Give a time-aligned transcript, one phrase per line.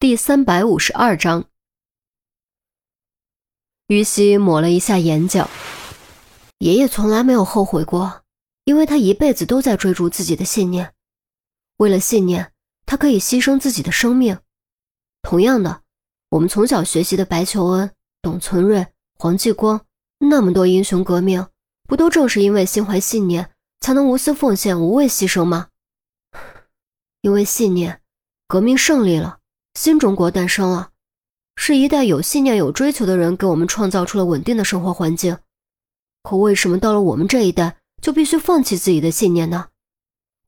[0.00, 1.44] 第三百五十二章。
[3.88, 5.50] 于西抹了一下眼角，
[6.56, 8.22] 爷爷从来没有后悔过，
[8.64, 10.94] 因为他一辈子都在追逐自己的信念。
[11.76, 12.50] 为了信念，
[12.86, 14.38] 他可以牺牲自己的生命。
[15.20, 15.82] 同样的，
[16.30, 18.86] 我们从小学习的白求恩、董存瑞、
[19.18, 19.84] 黄继光，
[20.16, 21.46] 那么多英雄革命，
[21.86, 25.68] 不都正是因为心怀信念，才能无私奉献、无畏牺牲吗？
[27.20, 28.00] 因为信念，
[28.48, 29.39] 革命胜利了，
[29.82, 30.90] 新中国诞生了。
[31.56, 35.38] 是一代有信念、有追求的人给我们创造出了稳定的生活环境，
[36.22, 39.68] 可为什么到了我们这一代就必须放弃自己的信念呢？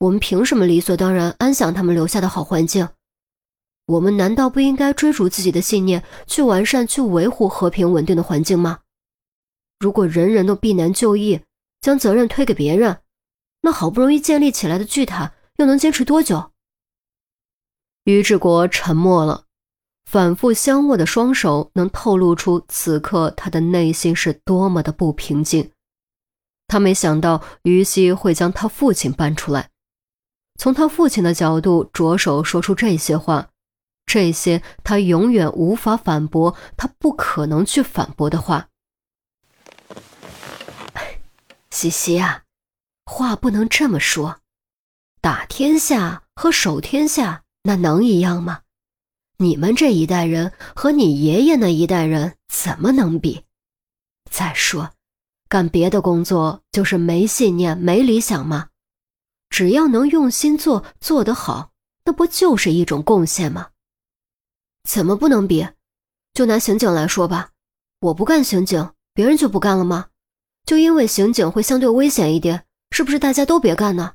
[0.01, 2.87] 我们凭什么理所当然安享他们留下的好环境？
[3.87, 8.81] 我们难道不应该追逐自己的信念，去完善、去维护和平稳定的环境吗？
[9.79, 11.41] 如果人人都避难就义，
[11.81, 13.01] 将责任推给别人，
[13.63, 16.52] 那好不容易建立起来的巨塔又能坚持多久？
[18.05, 19.45] 于志国沉默了。
[20.05, 25.71] 反复相握的双手，能透露出此刻他的内心是多么的不平静。
[26.67, 29.71] 他没想到于西会将他父亲搬出来，
[30.59, 33.49] 从他父亲的角度着手说出这些话，
[34.05, 38.69] 这些他永远无法反驳，他不可能去反驳的话。
[41.71, 42.43] 西西啊，
[43.07, 44.41] 话不能这么说，
[45.23, 48.63] 打天下和守天下，那能一样吗？
[49.39, 53.45] 你们这一代人和你爷爷那一代人怎么能比？
[54.31, 54.93] 再说，
[55.49, 58.69] 干别的工作就是没信念、没理想吗？
[59.49, 61.73] 只要能用心做，做得好，
[62.05, 63.69] 那不就是一种贡献吗？
[64.89, 65.69] 怎么不能比？
[66.35, 67.51] 就拿刑警来说吧，
[68.01, 70.09] 我不干刑警，别人就不干了吗？
[70.65, 74.15] 就因为刑警会相对危险一点，是不是大家都别干呢？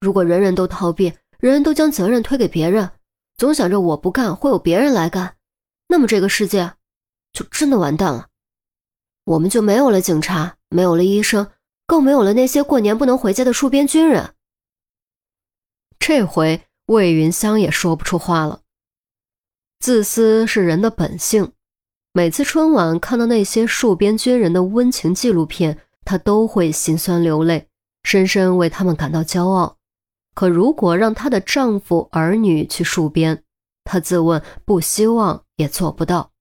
[0.00, 1.12] 如果人人都逃避，
[1.44, 2.90] 人人都将责任推给别人。
[3.36, 5.36] 总想着我不干会有别人来干，
[5.88, 6.72] 那么这个世界
[7.34, 8.28] 就真的完蛋了，
[9.24, 11.50] 我们就没有了警察，没有了医生，
[11.86, 14.32] 更没有了那些过年不能回家的戍边军人。
[15.98, 18.62] 这回魏云香也说不出话了。
[19.80, 21.52] 自私是人的本性，
[22.14, 27.68] 每次春晚看到那些戍边军人的温情纪录片，他都会心酸流泪，
[28.02, 29.76] 深深为他们感到骄傲。
[30.34, 33.44] 可如果让她的丈夫、儿女去戍边，
[33.84, 36.32] 她自问不希望也做不到。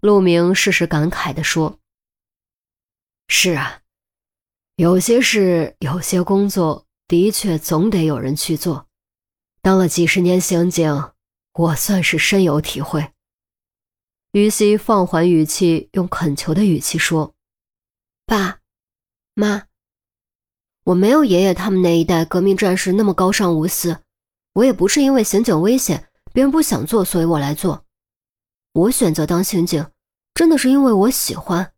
[0.00, 1.80] 陆明适时感慨地说
[3.28, 3.82] ：“是啊，
[4.76, 8.88] 有些事、有些工作，的确总得有人去做。
[9.60, 11.12] 当了几十年刑警，
[11.54, 13.12] 我算是深有体会。”
[14.32, 17.34] 于西放缓语气，用恳求的语气说
[18.26, 18.60] ：“爸
[19.34, 19.66] 妈。”
[20.86, 23.98] 我没有爷爷他们那一代革命战士那么高尚无私，
[24.52, 27.84] 我也不是因为刑警危险，别人不想做，所以我来做。
[28.72, 29.84] 我选择当刑警，
[30.32, 31.72] 真的是因为我喜欢，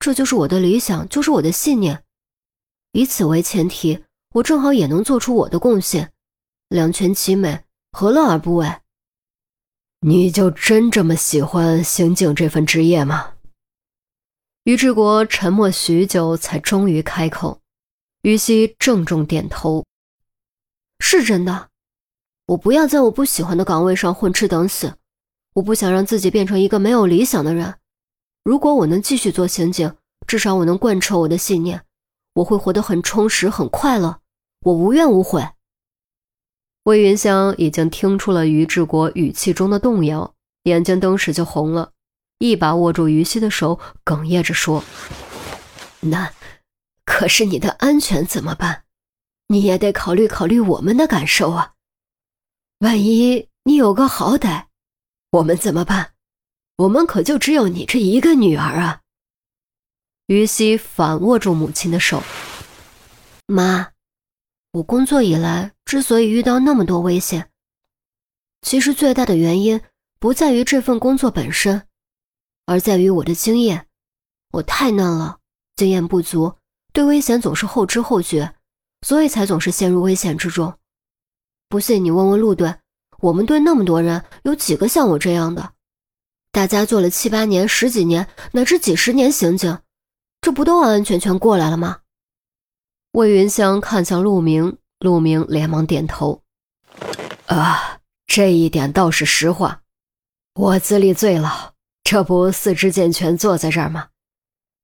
[0.00, 2.02] 这就是我的理想，就是我的信念。
[2.90, 4.02] 以此为前提，
[4.32, 6.10] 我正好也能做出我的贡献，
[6.68, 7.62] 两全其美，
[7.92, 8.80] 何乐而不为？
[10.00, 13.34] 你就真这么喜欢刑警这份职业吗？
[14.64, 17.60] 于志国沉默许久，才终于开口。
[18.24, 19.84] 于西郑重点头，
[20.98, 21.68] 是真的。
[22.46, 24.94] 我不要在我不喜欢的岗位上混吃等死，
[25.52, 27.74] 我不想让自己变成一个没有理想的人。
[28.42, 29.94] 如果我能继续做刑警，
[30.26, 31.84] 至少我能贯彻我的信念，
[32.32, 34.20] 我会活得很充实、很快乐，
[34.62, 35.46] 我无怨无悔。
[36.84, 41.92] 魏云香已经听出了于志国语气中的动摇，眼睛登时就红了，
[42.38, 44.82] 一把握住于西的手，哽咽着说
[46.00, 46.32] ：“那……”
[47.04, 48.84] 可是你的安全怎么办？
[49.48, 51.74] 你也得考虑考虑我们的感受啊！
[52.78, 54.66] 万一你有个好歹，
[55.30, 56.14] 我们怎么办？
[56.76, 59.02] 我们可就只有你这一个女儿啊！
[60.26, 62.22] 于西反握住母亲的手，
[63.46, 63.92] 妈，
[64.72, 67.50] 我工作以来之所以遇到那么多危险，
[68.62, 69.80] 其实最大的原因
[70.18, 71.86] 不在于这份工作本身，
[72.64, 73.86] 而在于我的经验。
[74.52, 75.40] 我太嫩了，
[75.76, 76.56] 经验不足。
[76.94, 78.54] 对危险总是后知后觉，
[79.02, 80.72] 所以才总是陷入危险之中。
[81.68, 82.72] 不信你问问陆队，
[83.18, 85.72] 我们队那么多人，有几个像我这样的？
[86.52, 89.76] 大家做了七八年、十几年，乃至几十年刑警，
[90.40, 91.98] 这不都安安全全过来了吗？
[93.10, 96.42] 魏云香看向陆明，陆明连忙点头
[97.46, 97.98] ：“啊，
[98.28, 99.80] 这一点倒是实话。
[100.54, 101.72] 我资历最老，
[102.04, 104.10] 这不四肢健全坐在这儿吗？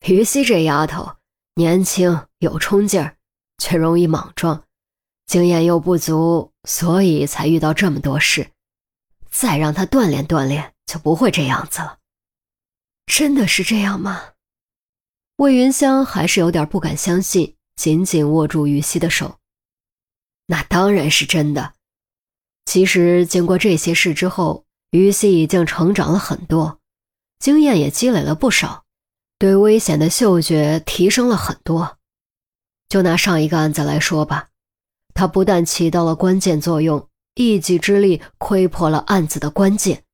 [0.07, 1.13] 于西这丫头。”
[1.55, 3.17] 年轻有冲劲儿，
[3.59, 4.65] 却容易莽撞，
[5.27, 8.51] 经验又不足，所以才遇到这么多事。
[9.31, 11.99] 再让他锻炼锻炼，就不会这样子了。
[13.07, 14.23] 真的是这样吗？
[15.37, 19.39] 魏云香还是有点不敢相信，紧紧握住于西的手。
[20.47, 21.75] 那当然是真的。
[22.67, 26.81] 其实经过这些事之后，于西已经成长了很多，
[27.39, 28.85] 经验也积累了不少，
[29.41, 31.97] 对危险的嗅觉提升了很多。
[32.91, 34.49] 就拿上一个案子来说吧，
[35.15, 40.05] 他不但起到了关键作用，一己之力窥破了案子的关键，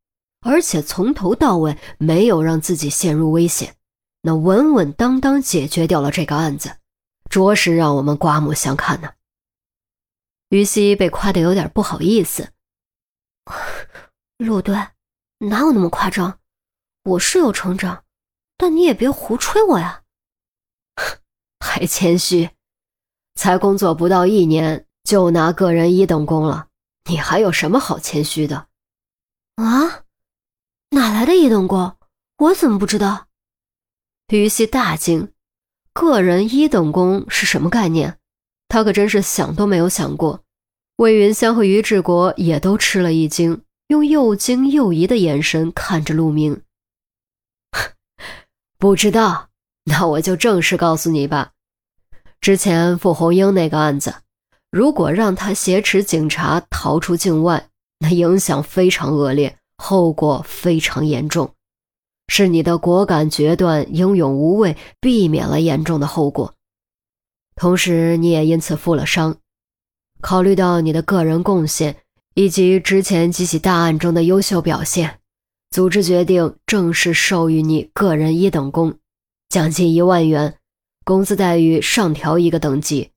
[0.42, 3.74] 而且从头到尾没有让自己陷入危险。
[4.22, 6.76] 那稳稳当当解决掉了这个案子，
[7.28, 9.10] 着实让我们刮目相看呢。
[10.50, 12.50] 于西被夸得有点不好意思。
[14.38, 14.76] 陆队，
[15.38, 16.38] 哪有那么夸张？
[17.02, 18.04] 我是有成长，
[18.56, 20.02] 但你也别胡吹我呀。
[21.60, 22.50] 还谦虚，
[23.34, 26.68] 才工作不到一年就拿个人一等功了，
[27.10, 28.68] 你还有什么好谦虚的？
[29.56, 30.04] 啊？
[30.90, 31.96] 哪来的一等功？
[32.38, 33.26] 我怎么不知道？
[34.28, 35.32] 于西大惊，
[35.92, 38.18] 个人一等功是什么概念？
[38.68, 40.42] 他可真是想都没有想过。
[40.96, 46.62] 魏云香和于志国也都吃了一惊，用又惊又疑的眼神看着陆明。
[48.78, 49.48] 不知道，
[49.84, 51.52] 那我就正式告诉你吧。
[52.40, 54.16] 之前傅红英那个案子，
[54.70, 57.68] 如果让他挟持警察逃出境外，
[58.00, 61.50] 那影响非常恶劣，后果非常严重。
[62.28, 66.52] 是你的果敢决断、英勇无畏，避免了严重的后果，
[67.54, 69.36] 同时你也因此负了伤。
[70.20, 71.96] 考虑到你的个人贡献
[72.34, 75.20] 以及之前几起大案中的优秀表现，
[75.70, 78.98] 组织决定正式授予你个人一等功，
[79.48, 80.58] 奖金一万元，
[81.04, 83.10] 工资待遇上调一个等级。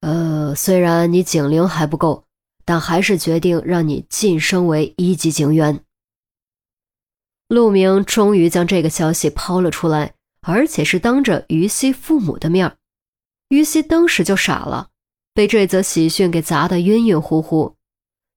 [0.00, 2.24] 呃，虽然你警龄还不够，
[2.64, 5.80] 但还是决定让你晋升为一级警员。
[7.48, 12.76] 陆明终于将这个消息抛了出来，而且是当着于西父母的面
[13.48, 14.88] 于西当时就傻了，
[15.32, 17.76] 被这则喜讯给砸得晕晕乎乎。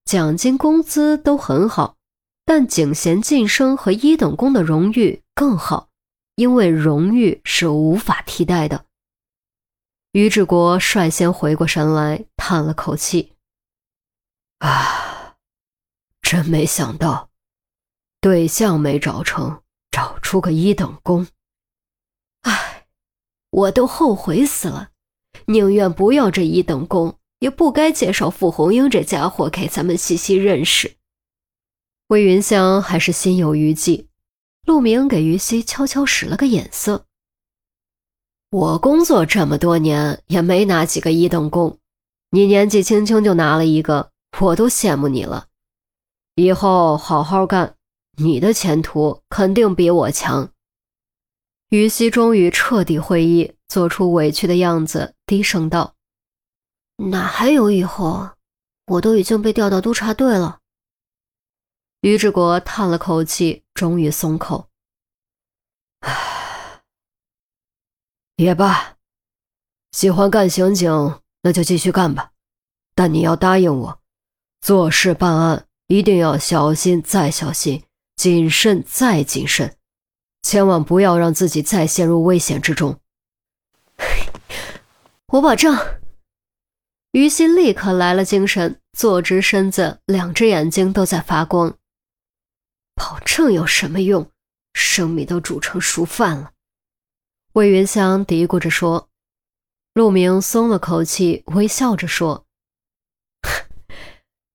[0.05, 1.97] 奖金、工资都很好，
[2.53, 5.87] 但警衔晋升和一等功的荣誉更好，
[6.35, 8.83] 因为荣誉是无法替代的。
[10.11, 13.31] 于志国率先回过神来，叹了口气
[14.59, 15.37] ：“啊，
[16.21, 17.29] 真没想到。”
[18.19, 21.27] 对象没找成，找出个一等功。
[22.41, 22.85] 唉，
[23.49, 24.89] 我都后悔死了，
[25.45, 30.97] 宁愿不要这一等功，也不该介绍傅红英这家伙给咱们西西认识。
[32.11, 34.09] 魏云香还是心有余悸。
[34.65, 37.05] 陆明给于西悄悄使了个眼色。
[38.49, 41.77] 我工作这么多年，也没拿几个一等功，
[42.31, 44.11] 你年纪轻轻就拿了一个，
[44.41, 45.45] 我都羡慕你了。
[46.35, 47.75] 以后好好干。
[48.17, 50.51] 你的前途肯定比我强。
[51.69, 55.95] 于西终于彻底会意，做出委屈的样子，低声道
[57.09, 58.31] ：“哪还有以后？
[58.87, 60.57] 我都已经被调到督察队了。”
[62.01, 64.67] 于志国叹了口气，终于松口
[66.01, 66.81] ：“唉，
[68.35, 68.97] 也罢，
[69.91, 72.31] 喜欢干刑警，那就继续干吧。
[72.93, 73.99] 但你要答应我，
[74.61, 77.83] 做事办案一定要小心再小心。”
[78.17, 79.77] 谨慎再谨慎，
[80.43, 82.99] 千万不要让自己再陷入危险之中。
[85.33, 85.75] 我保证。
[87.13, 91.75] 于心立刻来了精神，坐直身子，两只眼睛都在发光。
[93.01, 94.29] 保证有什么用？
[94.75, 96.51] 生米都煮成熟饭了。
[97.53, 99.09] 魏云香嘀咕着说。
[99.95, 102.45] 陆明松了口气，微笑着说：“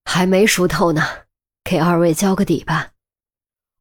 [0.07, 1.03] 还没熟透呢，
[1.65, 2.93] 给二位交个底吧。”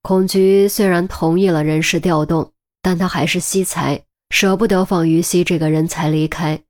[0.02, 6.64] 孔局虽然同意了人事调动，但他还是惜才，舍不得放于西这个人才离开，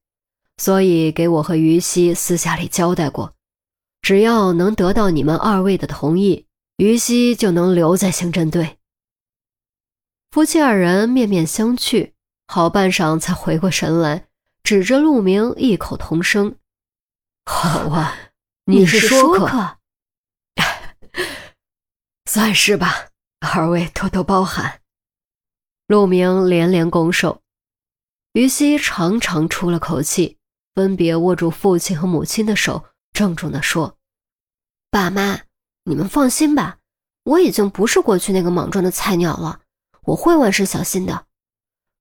[0.57, 3.33] 所以给我和于西私下里交代过，
[4.01, 6.45] 只要能得到你们二位的同意，
[6.77, 8.77] 于西就能留在刑侦队。
[10.31, 12.11] 夫妻二人面面相觑，
[12.47, 14.27] 好半晌才回过神来，
[14.63, 16.57] 指着陆明异口同声
[17.45, 18.15] ：“好啊，
[18.65, 19.77] 你是说客，
[22.29, 23.09] 算是吧。”
[23.53, 24.81] 二位多多包涵。
[25.87, 27.41] 陆明连连拱手，
[28.33, 30.37] 于西长长出了口气，
[30.73, 33.97] 分别握住父亲和母亲的手，郑重地说
[34.89, 35.43] ：“爸妈，
[35.87, 36.79] 你们放心吧，
[37.23, 39.61] 我已经不是过去那个莽撞的菜鸟了，
[40.03, 41.25] 我会万事小心的。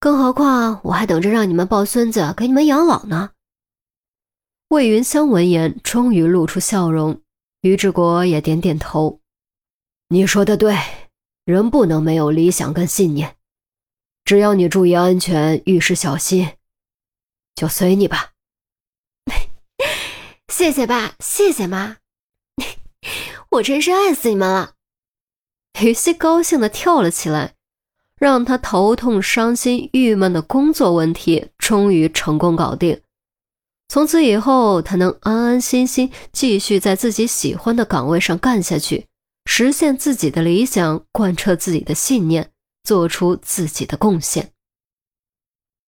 [0.00, 3.30] 更何况，我还等着让你们抱孙子给你们养老呢。”
[4.68, 7.20] 魏云香闻言，终于露出笑容，
[7.60, 9.20] 于志国也点点头。
[10.08, 10.76] 你说的对，
[11.44, 13.36] 人不能没有理想跟信念。
[14.24, 16.56] 只要你注意安全，遇事小心，
[17.54, 18.32] 就随你吧。
[20.48, 21.98] 谢谢爸，谢谢妈，
[23.54, 24.72] 我真是爱死你们了。
[25.80, 27.54] 于西高兴的跳了起来，
[28.16, 33.00] 让他头痛、伤心、郁闷的工作问题终于成功搞定。
[33.88, 39.06] 从此以后，他能安安心心继续在自己喜欢的岗位上干下去，
[39.44, 42.50] 实现自己的理想，贯彻自己的信念，
[42.82, 44.50] 做出自己的贡献。